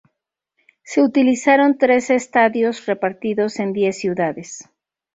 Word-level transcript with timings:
Se 0.81 1.03
utilizaron 1.03 1.77
trece 1.77 2.15
estadios 2.15 2.87
repartidos 2.87 3.59
en 3.59 3.71
diez 3.71 3.99
ciudades. 3.99 4.67